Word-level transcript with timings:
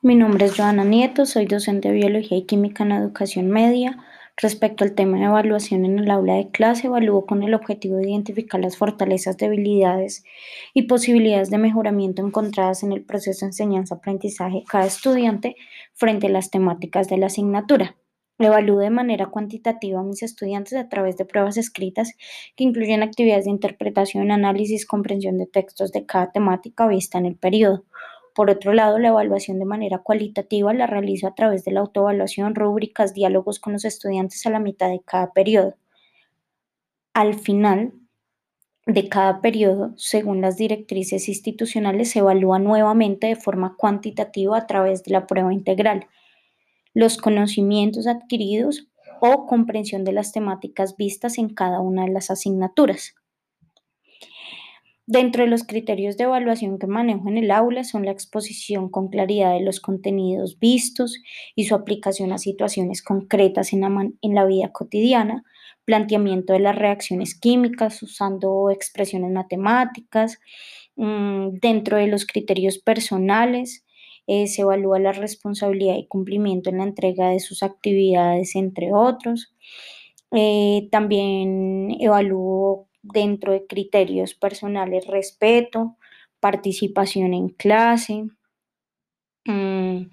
Mi 0.00 0.14
nombre 0.14 0.46
es 0.46 0.56
Joana 0.56 0.84
Nieto, 0.84 1.26
soy 1.26 1.46
docente 1.46 1.88
de 1.88 1.94
Biología 1.94 2.38
y 2.38 2.46
Química 2.46 2.84
en 2.84 2.92
Educación 2.92 3.48
Media. 3.48 3.98
Respecto 4.36 4.84
al 4.84 4.94
tema 4.94 5.18
de 5.18 5.24
evaluación 5.24 5.84
en 5.84 5.98
el 5.98 6.08
aula 6.08 6.34
de 6.34 6.52
clase, 6.52 6.86
evalúo 6.86 7.26
con 7.26 7.42
el 7.42 7.52
objetivo 7.52 7.96
de 7.96 8.08
identificar 8.08 8.60
las 8.60 8.76
fortalezas, 8.76 9.36
debilidades 9.38 10.22
y 10.72 10.82
posibilidades 10.82 11.50
de 11.50 11.58
mejoramiento 11.58 12.24
encontradas 12.24 12.84
en 12.84 12.92
el 12.92 13.04
proceso 13.04 13.44
de 13.44 13.48
enseñanza-aprendizaje 13.48 14.58
de 14.58 14.64
cada 14.64 14.86
estudiante 14.86 15.56
frente 15.94 16.28
a 16.28 16.30
las 16.30 16.50
temáticas 16.50 17.08
de 17.08 17.18
la 17.18 17.26
asignatura. 17.26 17.96
Evalúo 18.38 18.78
de 18.78 18.90
manera 18.90 19.26
cuantitativa 19.26 19.98
a 19.98 20.04
mis 20.04 20.22
estudiantes 20.22 20.74
a 20.74 20.88
través 20.88 21.16
de 21.16 21.24
pruebas 21.24 21.56
escritas 21.56 22.12
que 22.54 22.62
incluyen 22.62 23.02
actividades 23.02 23.46
de 23.46 23.50
interpretación, 23.50 24.30
análisis, 24.30 24.86
comprensión 24.86 25.38
de 25.38 25.46
textos 25.46 25.90
de 25.90 26.06
cada 26.06 26.30
temática 26.30 26.86
vista 26.86 27.18
en 27.18 27.26
el 27.26 27.34
periodo. 27.34 27.84
Por 28.38 28.50
otro 28.50 28.72
lado, 28.72 29.00
la 29.00 29.08
evaluación 29.08 29.58
de 29.58 29.64
manera 29.64 29.98
cualitativa 29.98 30.72
la 30.72 30.86
realizo 30.86 31.26
a 31.26 31.34
través 31.34 31.64
de 31.64 31.72
la 31.72 31.80
autoevaluación, 31.80 32.54
rúbricas, 32.54 33.12
diálogos 33.12 33.58
con 33.58 33.72
los 33.72 33.84
estudiantes 33.84 34.46
a 34.46 34.50
la 34.50 34.60
mitad 34.60 34.90
de 34.90 35.00
cada 35.04 35.32
periodo. 35.32 35.74
Al 37.14 37.34
final 37.34 37.94
de 38.86 39.08
cada 39.08 39.40
periodo, 39.40 39.92
según 39.96 40.40
las 40.40 40.56
directrices 40.56 41.28
institucionales, 41.28 42.12
se 42.12 42.20
evalúa 42.20 42.60
nuevamente 42.60 43.26
de 43.26 43.34
forma 43.34 43.74
cuantitativa 43.76 44.56
a 44.56 44.68
través 44.68 45.02
de 45.02 45.10
la 45.14 45.26
prueba 45.26 45.52
integral 45.52 46.06
los 46.94 47.16
conocimientos 47.16 48.06
adquiridos 48.06 48.86
o 49.20 49.46
comprensión 49.46 50.04
de 50.04 50.12
las 50.12 50.30
temáticas 50.30 50.96
vistas 50.96 51.38
en 51.38 51.48
cada 51.48 51.80
una 51.80 52.04
de 52.04 52.12
las 52.12 52.30
asignaturas. 52.30 53.16
Dentro 55.10 55.42
de 55.42 55.48
los 55.48 55.64
criterios 55.64 56.18
de 56.18 56.24
evaluación 56.24 56.78
que 56.78 56.86
manejo 56.86 57.30
en 57.30 57.38
el 57.38 57.50
aula 57.50 57.82
son 57.82 58.04
la 58.04 58.10
exposición 58.10 58.90
con 58.90 59.08
claridad 59.08 59.54
de 59.54 59.62
los 59.62 59.80
contenidos 59.80 60.58
vistos 60.58 61.22
y 61.54 61.64
su 61.64 61.74
aplicación 61.74 62.30
a 62.30 62.36
situaciones 62.36 63.02
concretas 63.02 63.72
en 63.72 64.34
la, 64.34 64.44
vida 64.44 64.70
cotidiana, 64.70 65.44
planteamiento 65.86 66.52
de 66.52 66.58
las 66.58 66.76
reacciones 66.76 67.34
químicas 67.34 68.02
usando 68.02 68.68
expresiones 68.70 69.32
matemáticas, 69.32 70.40
mm, 70.96 71.54
dentro 71.62 71.96
de 71.96 72.08
los 72.08 72.26
criterios 72.26 72.76
personales, 72.76 73.86
eh, 74.26 74.46
se 74.46 74.60
evalúa 74.60 74.98
la 74.98 75.12
responsabilidad 75.12 75.96
y 75.96 76.06
cumplimiento 76.06 76.68
en 76.68 76.76
la 76.76 76.84
entrega 76.84 77.30
de 77.30 77.40
sus 77.40 77.62
actividades, 77.62 78.54
entre 78.56 78.92
otros. 78.92 79.54
Eh, 80.32 80.88
también 80.90 81.96
evalúo 81.98 82.87
dentro 83.02 83.52
de 83.52 83.66
criterios 83.66 84.34
personales 84.34 85.06
respeto, 85.06 85.96
participación 86.40 87.34
en 87.34 87.48
clase, 87.48 88.24
mm, 89.44 90.10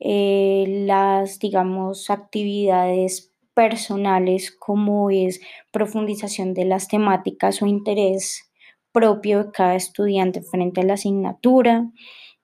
eh, 0.00 0.64
las, 0.86 1.38
digamos, 1.38 2.10
actividades 2.10 3.32
personales 3.54 4.50
como 4.50 5.10
es 5.10 5.40
profundización 5.70 6.52
de 6.52 6.66
las 6.66 6.88
temáticas 6.88 7.62
o 7.62 7.66
interés 7.66 8.50
propio 8.92 9.44
de 9.44 9.50
cada 9.52 9.76
estudiante 9.76 10.42
frente 10.42 10.82
a 10.82 10.84
la 10.84 10.94
asignatura. 10.94 11.90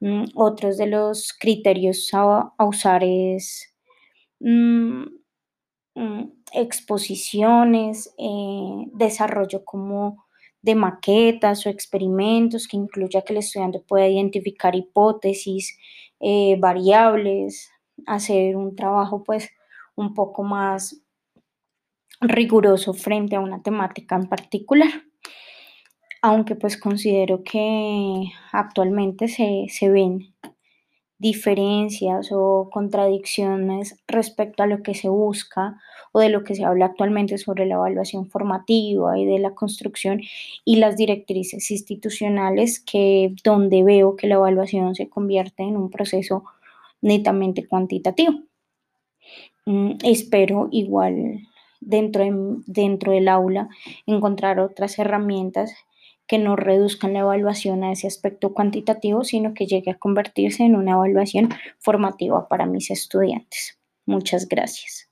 Mm, 0.01 0.25
otros 0.35 0.79
de 0.79 0.87
los 0.87 1.33
criterios 1.39 2.11
a, 2.13 2.53
usar 2.59 3.05
es 3.05 3.75
mm, 4.41 5.05
exposiciones, 6.53 8.15
eh, 8.19 8.87
desarrollo 8.95 9.65
como 9.65 10.25
de 10.62 10.75
maquetas 10.75 11.67
o 11.67 11.71
experimentos 11.71 12.69
que 12.69 12.77
incluya 12.77 13.23
que 13.23 13.33
el 13.33 13.41
estudiante 13.41 13.81
pueda 13.81 14.09
identificar 14.09 14.75
hipótesis, 14.77 15.77
eh, 16.21 16.57
variables, 16.59 17.71
hacer 18.07 18.57
un 18.57 18.77
trabajo 18.77 19.25
pues 19.25 19.51
un 19.97 20.15
poco 20.15 20.45
más 20.45 21.03
riguroso 22.21 22.95
frente 22.95 23.37
a 23.37 23.41
una 23.41 23.62
temática 23.62 24.16
en 24.16 24.28
particular. 24.28 24.91
Aunque 26.22 26.55
pues 26.55 26.77
considero 26.77 27.43
que 27.43 28.27
actualmente 28.53 29.27
se, 29.27 29.66
se 29.69 29.91
ven 29.91 30.33
diferencias 31.22 32.31
o 32.33 32.69
contradicciones 32.71 33.97
respecto 34.09 34.65
a 34.65 34.66
lo 34.66 34.83
que 34.83 34.94
se 34.94 35.09
busca 35.09 35.81
o 36.10 36.19
de 36.19 36.28
lo 36.28 36.43
que 36.43 36.56
se 36.56 36.65
habla 36.65 36.87
actualmente 36.87 37.38
sobre 37.38 37.65
la 37.65 37.77
evaluación 37.77 38.27
formativa 38.27 39.16
y 39.16 39.25
de 39.25 39.38
la 39.38 39.55
construcción 39.55 40.21
y 40.65 40.77
las 40.77 40.97
directrices 40.97 41.71
institucionales 41.71 42.81
que 42.81 43.34
donde 43.44 43.84
veo 43.84 44.16
que 44.16 44.27
la 44.27 44.34
evaluación 44.34 44.97
se 44.97 45.09
convierte 45.09 45.62
en 45.62 45.77
un 45.77 45.91
proceso 45.91 46.43
netamente 47.00 47.69
cuantitativo. 47.69 48.41
Mm, 49.65 49.99
espero 50.03 50.69
igual 50.72 51.39
dentro, 51.81 52.25
dentro 52.66 53.12
del 53.12 53.28
aula 53.28 53.69
encontrar 54.06 54.59
otras 54.59 54.99
herramientas 54.99 55.72
que 56.32 56.38
no 56.38 56.56
reduzcan 56.56 57.12
la 57.12 57.19
evaluación 57.19 57.84
a 57.84 57.93
ese 57.93 58.06
aspecto 58.06 58.54
cuantitativo, 58.54 59.22
sino 59.22 59.53
que 59.53 59.66
llegue 59.66 59.91
a 59.91 59.98
convertirse 59.98 60.62
en 60.62 60.76
una 60.76 60.93
evaluación 60.93 61.50
formativa 61.78 62.48
para 62.48 62.65
mis 62.65 62.91
estudiantes. 62.91 63.78
Muchas 64.06 64.48
gracias. 64.48 65.12